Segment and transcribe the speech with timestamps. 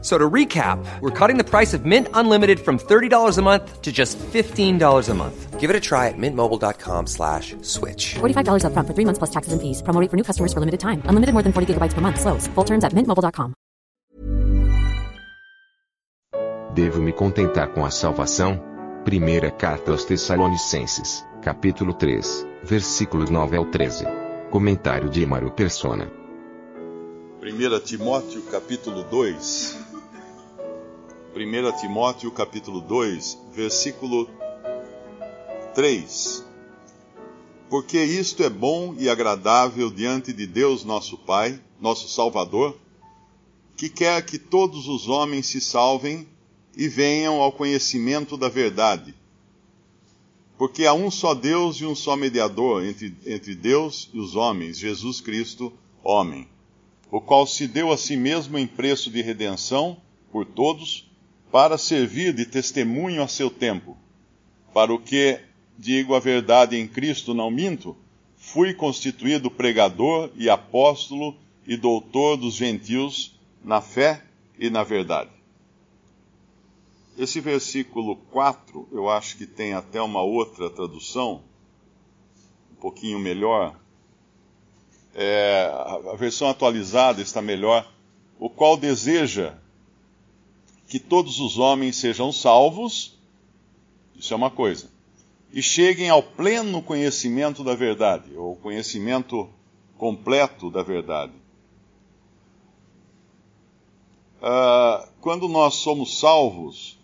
[0.00, 3.90] So to recap, we're cutting the price of Mint Unlimited from $30 a month to
[3.90, 5.58] just $15 a month.
[5.58, 8.14] Give it a try at mintmobile.com slash switch.
[8.20, 9.82] $45 upfront for three months plus taxes and fees.
[9.82, 11.02] Promo rate for new customers for limited time.
[11.10, 12.20] Unlimited more than 40 gigabytes per month.
[12.20, 12.46] Slows.
[12.54, 13.54] Full terms at mintmobile.com.
[16.74, 18.62] Devo me contentar com a salvação?
[19.04, 24.04] Primeira carta aos Tessalonicenses, capítulo 3, versículos 9 ao 13.
[24.50, 26.08] Comentário de Emaro Persona.
[27.42, 29.87] 1 Timóteo capítulo 2.
[31.34, 34.28] 1 Timóteo capítulo 2, versículo
[35.74, 36.44] 3.
[37.68, 42.76] Porque isto é bom e agradável diante de Deus nosso Pai, nosso Salvador,
[43.76, 46.26] que quer que todos os homens se salvem
[46.76, 49.14] e venham ao conhecimento da verdade.
[50.56, 54.78] Porque há um só Deus e um só mediador entre, entre Deus e os homens,
[54.78, 56.48] Jesus Cristo, homem
[57.10, 59.96] o qual se deu a si mesmo em preço de redenção
[60.30, 61.07] por todos,
[61.50, 63.96] para servir de testemunho a seu tempo.
[64.72, 65.40] Para o que,
[65.78, 67.96] digo a verdade em Cristo, não minto,
[68.36, 74.22] fui constituído pregador e apóstolo e doutor dos gentios na fé
[74.58, 75.30] e na verdade.
[77.16, 81.42] Esse versículo 4, eu acho que tem até uma outra tradução,
[82.72, 83.74] um pouquinho melhor,
[85.14, 85.68] é,
[86.12, 87.90] a versão atualizada está melhor,
[88.38, 89.58] o qual deseja
[90.88, 93.18] que todos os homens sejam salvos,
[94.16, 94.90] isso é uma coisa,
[95.52, 99.48] e cheguem ao pleno conhecimento da verdade, ou conhecimento
[99.98, 101.32] completo da verdade.
[104.40, 106.98] Ah, quando nós somos salvos,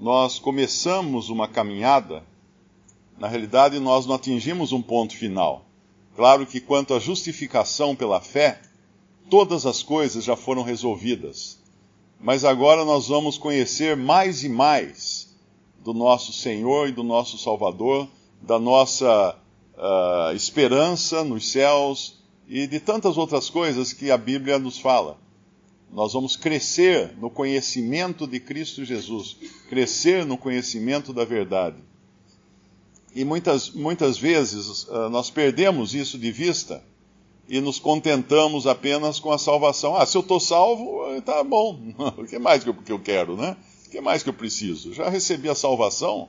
[0.00, 2.24] nós começamos uma caminhada,
[3.18, 5.66] na realidade nós não atingimos um ponto final.
[6.16, 8.60] Claro que quanto à justificação pela fé,
[9.28, 11.61] todas as coisas já foram resolvidas.
[12.22, 15.36] Mas agora nós vamos conhecer mais e mais
[15.82, 18.08] do nosso Senhor e do nosso Salvador,
[18.40, 19.36] da nossa
[19.74, 25.18] uh, esperança nos céus e de tantas outras coisas que a Bíblia nos fala.
[25.92, 29.36] Nós vamos crescer no conhecimento de Cristo Jesus,
[29.68, 31.78] crescer no conhecimento da verdade.
[33.12, 36.84] E muitas, muitas vezes uh, nós perdemos isso de vista
[37.48, 39.96] e nos contentamos apenas com a salvação.
[39.96, 41.78] Ah, se eu estou salvo, tá bom.
[42.16, 43.56] o que mais que eu, que eu quero, né?
[43.86, 44.92] O que mais que eu preciso?
[44.92, 46.28] Já recebi a salvação.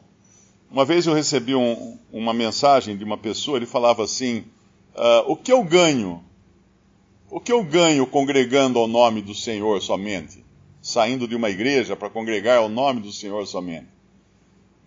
[0.70, 4.40] Uma vez eu recebi um, uma mensagem de uma pessoa, ele falava assim:
[4.96, 6.24] uh, O que eu ganho?
[7.30, 10.44] O que eu ganho congregando ao nome do Senhor somente?
[10.82, 13.88] Saindo de uma igreja para congregar ao nome do Senhor somente?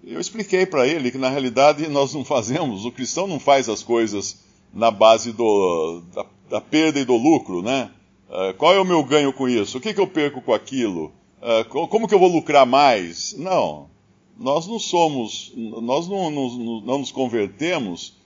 [0.05, 3.83] Eu expliquei para ele que na realidade nós não fazemos, o cristão não faz as
[3.83, 7.91] coisas na base do, da, da perda e do lucro, né?
[8.29, 9.79] Uh, qual é o meu ganho com isso?
[9.79, 11.13] O que, que eu perco com aquilo?
[11.41, 13.35] Uh, como que eu vou lucrar mais?
[13.39, 13.89] Não.
[14.39, 18.17] Nós não somos, nós não, não, não nos convertemos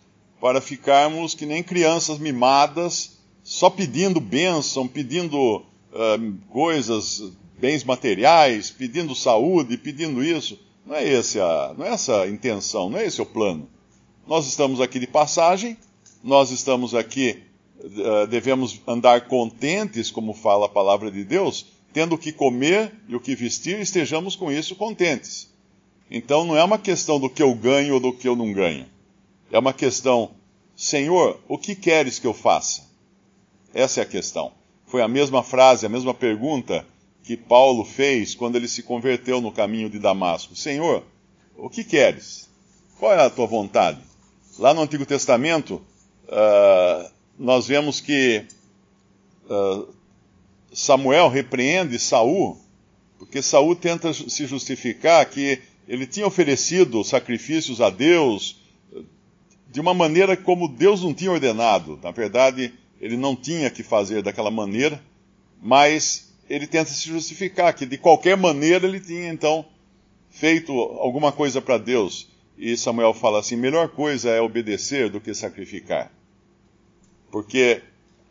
[0.40, 9.14] para ficarmos que nem crianças mimadas, só pedindo bênção, pedindo uh, coisas, bens materiais, pedindo
[9.14, 10.58] saúde, pedindo isso.
[10.84, 13.68] Não é, esse a, não é essa a intenção, não é esse o plano.
[14.26, 15.76] Nós estamos aqui de passagem,
[16.22, 17.42] nós estamos aqui,
[17.78, 23.16] uh, devemos andar contentes, como fala a palavra de Deus, tendo o que comer e
[23.16, 25.50] o que vestir, estejamos com isso contentes.
[26.10, 28.86] Então não é uma questão do que eu ganho ou do que eu não ganho.
[29.50, 30.32] É uma questão,
[30.76, 32.88] Senhor, o que queres que eu faça?
[33.72, 34.52] Essa é a questão.
[34.86, 36.84] Foi a mesma frase, a mesma pergunta
[37.22, 41.04] que Paulo fez quando ele se converteu no caminho de Damasco: Senhor,
[41.56, 42.48] o que queres?
[42.98, 44.00] Qual é a tua vontade?
[44.58, 45.80] Lá no Antigo Testamento,
[46.30, 48.44] uh, nós vemos que
[49.48, 49.92] uh,
[50.72, 52.58] Samuel repreende Saul,
[53.18, 58.60] porque Saul tenta se justificar que ele tinha oferecido sacrifícios a Deus
[59.70, 61.98] de uma maneira como Deus não tinha ordenado.
[62.02, 65.00] Na verdade, ele não tinha que fazer daquela maneira,
[65.60, 69.64] mas ele tenta se justificar que de qualquer maneira ele tinha então
[70.28, 72.28] feito alguma coisa para Deus.
[72.58, 76.12] E Samuel fala assim: melhor coisa é obedecer do que sacrificar.
[77.30, 77.82] Porque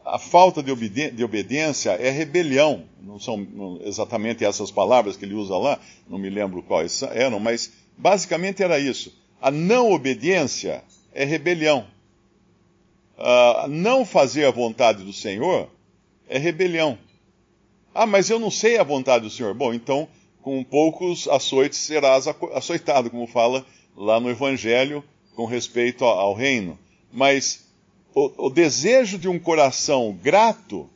[0.06, 2.86] a falta de, obedi de obediência é rebelião.
[3.01, 5.80] Não são exatamente essas palavras que ele usa lá,
[6.10, 9.13] não me lembro quais eram, mas basicamente era isso.
[9.42, 11.88] A não obediência é rebelião.
[13.18, 15.69] Uh, não fazer a vontade do Senhor
[16.28, 16.98] é rebelião.
[17.94, 19.54] Ah, mas eu não sei a vontade do Senhor.
[19.54, 20.07] Bom, então,
[20.42, 23.66] com poucos açoites serás açoitado, como fala
[23.96, 25.04] lá no Evangelho
[25.36, 26.78] com respeito ao reino.
[27.12, 27.69] Mas
[28.14, 30.90] o, o desejo de um coração grato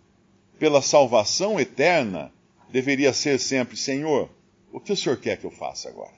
[0.60, 2.32] pela salvação eterna
[2.70, 4.30] deveria ser sempre: Senhor,
[4.72, 6.14] o que o Senhor quer que eu faça agora?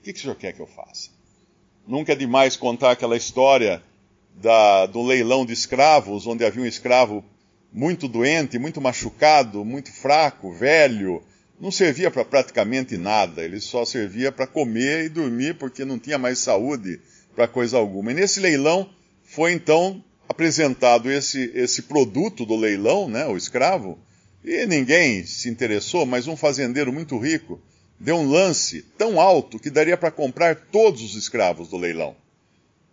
[0.00, 1.10] O que, que o Senhor quer que eu faça?
[1.86, 3.82] Nunca é demais contar aquela história
[4.34, 7.24] da, do leilão de escravos, onde havia um escravo
[7.72, 11.22] muito doente, muito machucado, muito fraco, velho,
[11.60, 16.18] não servia para praticamente nada, ele só servia para comer e dormir porque não tinha
[16.18, 17.00] mais saúde
[17.34, 18.10] para coisa alguma.
[18.10, 18.88] E nesse leilão
[19.36, 23.98] foi então apresentado esse, esse produto do leilão, né, o escravo,
[24.42, 27.60] e ninguém se interessou, mas um fazendeiro muito rico
[28.00, 32.16] deu um lance tão alto que daria para comprar todos os escravos do leilão.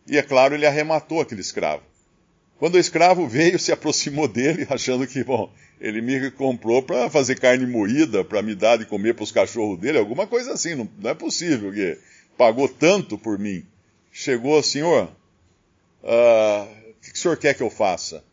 [0.06, 1.84] E é claro, ele arrematou aquele escravo.
[2.58, 5.50] Quando o escravo veio, se aproximou dele, achando que, bom,
[5.80, 9.80] ele me comprou para fazer carne moída, para me dar de comer para os cachorros
[9.80, 10.76] dele, alguma coisa assim.
[10.76, 11.98] Não, não, é possível que
[12.38, 13.66] pagou tanto por mim.
[14.12, 15.10] Chegou, senhor,
[16.04, 18.24] uh, o que o senhor quer que eu faça?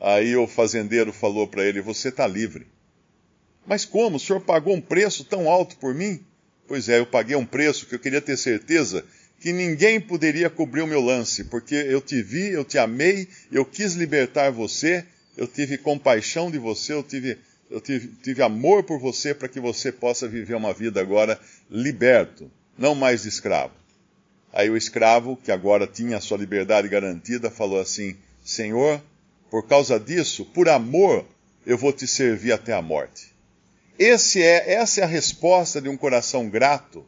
[0.00, 2.66] Aí o fazendeiro falou para ele: Você está livre.
[3.66, 4.16] Mas como?
[4.16, 6.20] O senhor pagou um preço tão alto por mim?
[6.66, 9.04] Pois é, eu paguei um preço que eu queria ter certeza
[9.40, 13.62] que ninguém poderia cobrir o meu lance, porque eu te vi, eu te amei, eu
[13.62, 15.04] quis libertar você,
[15.36, 17.36] eu tive compaixão de você, eu tive,
[17.70, 21.38] eu tive, tive amor por você para que você possa viver uma vida agora
[21.70, 23.74] liberto, não mais escravo.
[24.54, 29.02] Aí o escravo, que agora tinha a sua liberdade garantida, falou assim: Senhor,
[29.50, 31.26] por causa disso, por amor,
[31.66, 33.34] eu vou te servir até a morte.
[33.98, 37.04] Esse é, essa é a resposta de um coração grato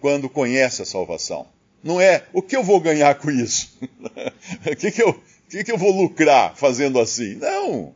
[0.00, 1.46] quando conhece a salvação.
[1.82, 3.78] Não é o que eu vou ganhar com isso?
[4.66, 7.34] o que, que, eu, que, que eu vou lucrar fazendo assim?
[7.34, 7.94] Não.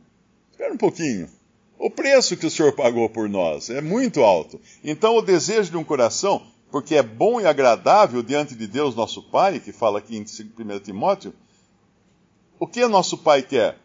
[0.51, 1.27] Espera um pouquinho.
[1.79, 4.61] O preço que o Senhor pagou por nós é muito alto.
[4.83, 9.23] Então, o desejo de um coração, porque é bom e agradável diante de Deus, nosso
[9.23, 11.33] Pai, que fala aqui em 1 Timóteo,
[12.59, 13.77] o que nosso Pai quer?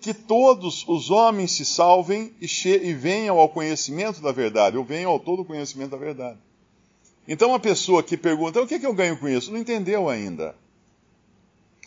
[0.00, 5.10] Que todos os homens se salvem e, e venham ao conhecimento da verdade, ou venham
[5.10, 6.38] ao todo conhecimento da verdade.
[7.26, 9.52] Então, uma pessoa que pergunta: o que, é que eu ganho com isso?
[9.52, 10.54] Não entendeu ainda.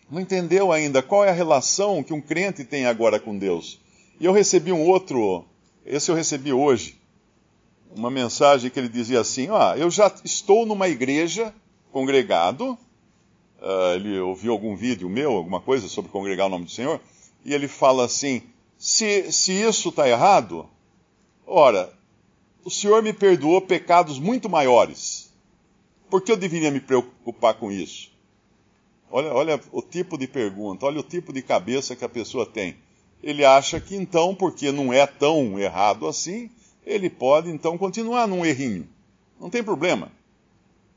[0.09, 3.79] Não entendeu ainda qual é a relação que um crente tem agora com Deus.
[4.19, 5.45] E eu recebi um outro,
[5.85, 6.99] esse eu recebi hoje,
[7.95, 11.53] uma mensagem que ele dizia assim: ah, eu já estou numa igreja
[11.91, 12.77] congregado.
[13.61, 16.99] Uh, ele ouviu algum vídeo meu, alguma coisa sobre congregar o nome do Senhor,
[17.45, 18.41] e ele fala assim:
[18.77, 20.67] se, se isso está errado,
[21.47, 21.93] ora,
[22.65, 25.31] o Senhor me perdoou pecados muito maiores.
[26.09, 28.11] Por que eu deveria me preocupar com isso?
[29.09, 32.75] Olha, olha o tipo de pergunta, olha o tipo de cabeça que a pessoa tem.
[33.21, 36.49] Ele acha que então, porque não é tão errado assim,
[36.85, 38.87] ele pode então continuar num errinho.
[39.39, 40.11] Não tem problema.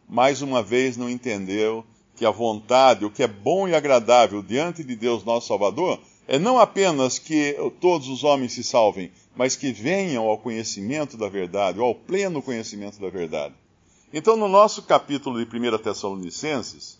[0.08, 1.84] Mais uma vez não entendeu
[2.16, 6.38] que a vontade, o que é bom e agradável diante de Deus nosso Salvador, é
[6.38, 11.78] não apenas que todos os homens se salvem, mas que venham ao conhecimento da verdade,
[11.78, 13.54] ou ao pleno conhecimento da verdade.
[14.12, 16.98] Então, no nosso capítulo de 1 Tessalonicenses,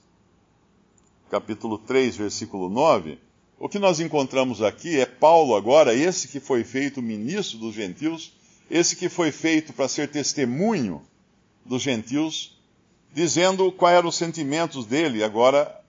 [1.31, 3.19] capítulo 3, versículo 9,
[3.59, 8.33] o que nós encontramos aqui é Paulo agora, esse que foi feito ministro dos gentios,
[8.71, 11.02] esse que foi feito para ser testemunho
[11.64, 12.57] dos gentios,
[13.12, 15.81] dizendo quais eram os sentimentos dele agora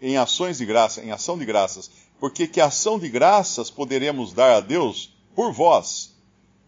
[0.00, 1.90] em ações de graça, em ação de graças.
[2.20, 6.14] Porque que ação de graças poderemos dar a Deus por vós,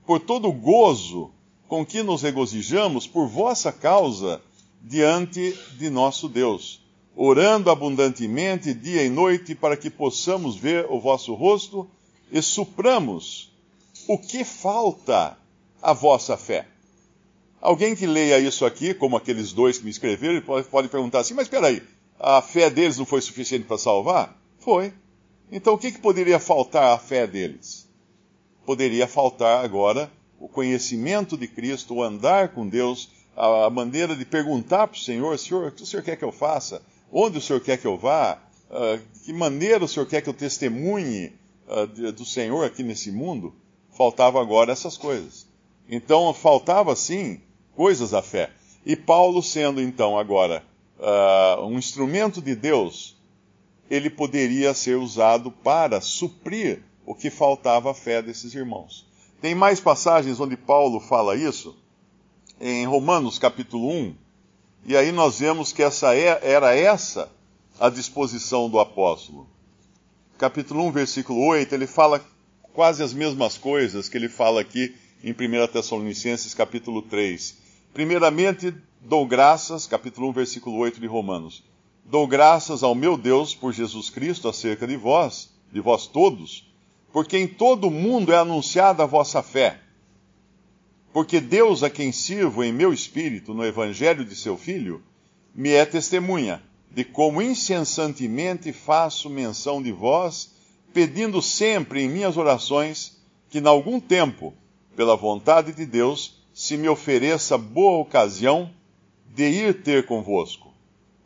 [0.06, 1.32] por todo o gozo
[1.68, 4.40] com que nos regozijamos por vossa causa
[4.82, 6.80] diante de nosso Deus,
[7.14, 11.88] orando abundantemente dia e noite para que possamos ver o vosso rosto
[12.32, 13.52] e supramos
[14.08, 15.36] o que falta
[15.82, 16.66] à vossa fé.
[17.60, 21.34] Alguém que leia isso aqui, como aqueles dois que me escreveram, pode, pode perguntar assim:
[21.34, 21.82] mas espera aí,
[22.18, 24.36] a fé deles não foi suficiente para salvar?
[24.58, 24.92] Foi.
[25.52, 27.90] Então o que, que poderia faltar à fé deles?
[28.70, 30.08] poderia faltar agora
[30.38, 35.00] o conhecimento de Cristo, o andar com Deus, a, a maneira de perguntar para o
[35.00, 36.80] Senhor: Senhor, o que o Senhor quer que eu faça?
[37.12, 38.38] Onde o Senhor quer que eu vá?
[38.70, 41.32] Uh, que maneira o Senhor quer que eu testemunhe
[41.66, 43.52] uh, de, do Senhor aqui nesse mundo?
[43.90, 45.48] Faltava agora essas coisas.
[45.90, 47.40] Então, faltava sim
[47.74, 48.50] coisas da fé.
[48.86, 50.64] E Paulo, sendo então agora
[50.98, 53.16] uh, um instrumento de Deus,
[53.90, 59.04] ele poderia ser usado para suprir o que faltava à fé desses irmãos.
[59.40, 61.76] Tem mais passagens onde Paulo fala isso,
[62.60, 64.14] em Romanos capítulo 1,
[64.86, 67.28] e aí nós vemos que essa é, era essa
[67.78, 69.48] a disposição do apóstolo.
[70.38, 72.24] Capítulo 1, versículo 8, ele fala
[72.72, 77.58] quase as mesmas coisas que ele fala aqui em 1 Tessalonicenses capítulo 3.
[77.92, 81.62] Primeiramente, dou graças, capítulo 1, versículo 8 de Romanos.
[82.04, 86.72] Dou graças ao meu Deus por Jesus Cristo acerca de vós, de vós todos,
[87.12, 89.80] porque em todo o mundo é anunciada a vossa fé.
[91.12, 95.02] Porque Deus, a quem sirvo em meu espírito no evangelho de seu Filho,
[95.54, 100.52] me é testemunha de como incessantemente faço menção de vós,
[100.94, 104.54] pedindo sempre em minhas orações que, em algum tempo,
[104.96, 108.70] pela vontade de Deus, se me ofereça boa ocasião
[109.34, 110.72] de ir ter convosco,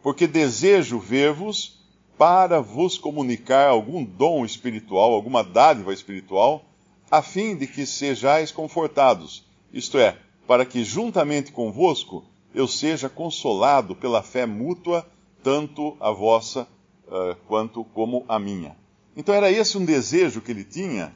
[0.03, 1.83] porque desejo ver-vos
[2.17, 6.65] para vos comunicar algum dom espiritual, alguma dádiva espiritual,
[7.11, 10.17] a fim de que sejais confortados, isto é,
[10.47, 15.07] para que juntamente convosco eu seja consolado pela fé mútua,
[15.43, 16.69] tanto a vossa
[17.09, 18.77] uh, quanto como a minha.
[19.17, 21.15] Então era esse um desejo que ele tinha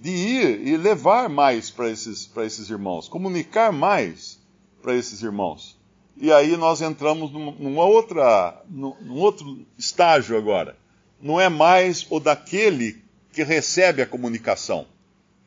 [0.00, 4.40] de ir e levar mais para esses, esses irmãos, comunicar mais
[4.82, 5.78] para esses irmãos.
[6.16, 10.76] E aí nós entramos numa outra, num outro estágio agora.
[11.20, 13.02] Não é mais o daquele
[13.32, 14.86] que recebe a comunicação,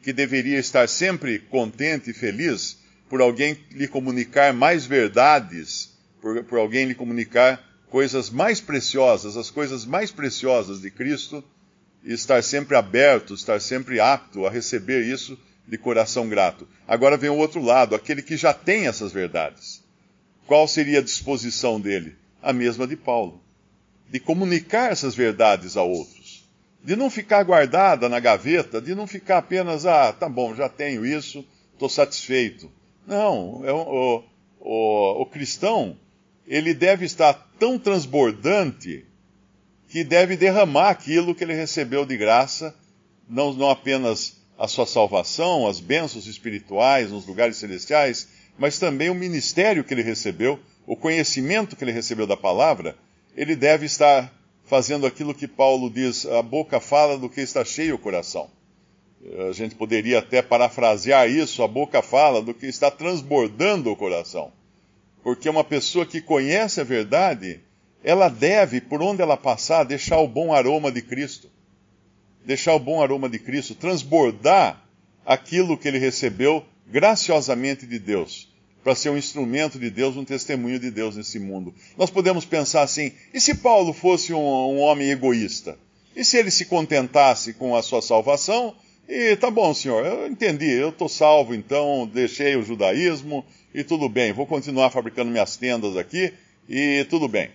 [0.02, 2.78] que deveria estar sempre contente e feliz
[3.10, 9.50] por alguém lhe comunicar mais verdades, por, por alguém lhe comunicar coisas mais preciosas, as
[9.50, 11.44] coisas mais preciosas de Cristo,
[12.04, 16.68] e estar sempre aberto, estar sempre apto a receber isso de coração grato.
[16.88, 19.84] Agora vem o outro lado, aquele que já tem essas verdades
[20.46, 22.16] qual seria a disposição dele?
[22.42, 23.42] A mesma de Paulo.
[24.10, 26.48] De comunicar essas verdades a outros.
[26.84, 31.06] De não ficar guardada na gaveta, de não ficar apenas, ah, tá bom, já tenho
[31.06, 32.70] isso, estou satisfeito.
[33.08, 34.24] Não, é o,
[34.60, 35.98] o, o cristão,
[36.46, 39.06] ele deve estar tão transbordante
[39.94, 42.74] que deve derramar aquilo que ele recebeu de graça,
[43.30, 49.14] não, não apenas a sua salvação, as bênçãos espirituais nos lugares celestiais, mas também o
[49.14, 52.98] ministério que ele recebeu, o conhecimento que ele recebeu da palavra,
[53.38, 54.34] ele deve estar
[54.66, 58.50] fazendo aquilo que Paulo diz: a boca fala do que está cheio o coração.
[59.48, 64.52] A gente poderia até parafrasear isso: a boca fala do que está transbordando o coração.
[65.22, 67.62] Porque uma pessoa que conhece a verdade,
[68.04, 71.50] ela deve, por onde ela passar, deixar o bom aroma de Cristo.
[72.46, 74.84] Deixar o bom aroma de Cristo, transbordar
[75.26, 78.50] aquilo que ele recebeu graciosamente de Deus,
[78.84, 81.74] para ser um instrumento de Deus, um testemunho de Deus nesse mundo.
[81.98, 85.78] Nós podemos pensar assim: e se Paulo fosse um, um homem egoísta?
[86.14, 88.76] E se ele se contentasse com a sua salvação?
[89.08, 94.08] E tá bom, senhor, eu entendi, eu estou salvo, então deixei o judaísmo e tudo
[94.08, 96.34] bem, vou continuar fabricando minhas tendas aqui
[96.70, 97.50] e tudo bem.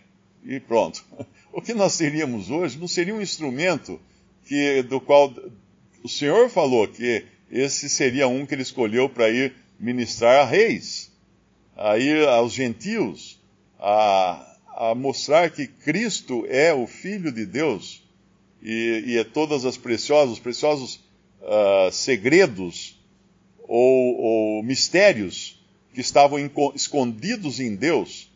[0.45, 1.05] E pronto.
[1.51, 3.99] O que nós teríamos hoje não seria um instrumento
[4.45, 5.35] que, do qual
[6.05, 11.11] o Senhor falou que esse seria um que ele escolheu para ir ministrar a reis,
[11.75, 13.41] a ir aos gentios,
[13.79, 18.03] a, a mostrar que Cristo é o Filho de Deus
[18.63, 21.01] e, e é todas as preciosas, os preciosos
[21.41, 22.99] uh, segredos
[23.63, 25.63] ou, ou, mistérios
[25.95, 26.39] que estavam
[26.75, 28.28] escondidos em Deus,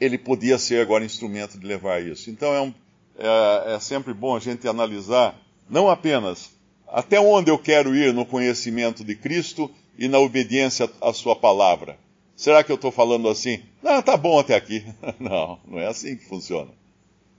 [0.00, 2.30] ele podia ser agora instrumento de levar isso.
[2.30, 2.74] Então é, um,
[3.18, 6.50] é, é sempre bom a gente analisar não apenas
[6.86, 11.98] até onde eu quero ir no conhecimento de Cristo e na obediência à Sua palavra?
[12.36, 13.62] Será que eu estou falando assim?
[13.82, 14.84] Ah, tá bom até aqui.
[15.18, 16.70] Não, não é assim que funciona.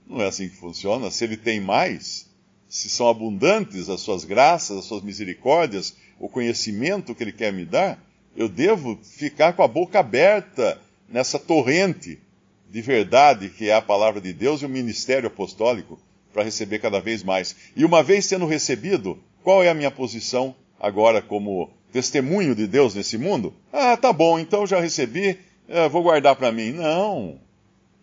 [0.06, 1.10] Não é assim que funciona.
[1.10, 2.30] Se Ele tem mais,
[2.68, 7.64] se são abundantes as Suas graças, as Suas misericórdias, o conhecimento que Ele quer me
[7.64, 8.02] dar,
[8.36, 12.18] eu devo ficar com a boca aberta nessa torrente
[12.70, 15.98] de verdade que é a palavra de Deus e o ministério apostólico
[16.32, 17.56] para receber cada vez mais.
[17.74, 22.94] E uma vez tendo recebido, qual é a minha posição agora como testemunho de Deus
[22.94, 23.54] nesse mundo?
[23.72, 26.72] Ah, tá bom, então já recebi, eh, vou guardar para mim.
[26.72, 27.40] Não,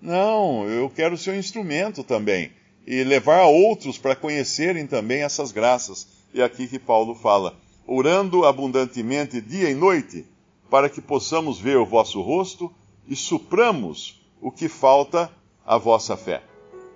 [0.01, 2.51] não, eu quero ser um instrumento também
[2.85, 6.07] e levar a outros para conhecerem também essas graças.
[6.33, 7.55] E é aqui que Paulo fala:
[7.85, 10.25] orando abundantemente dia e noite,
[10.69, 12.73] para que possamos ver o vosso rosto
[13.07, 15.31] e supramos o que falta
[15.65, 16.43] à vossa fé.